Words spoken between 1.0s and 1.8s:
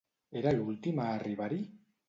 a arribar-hi?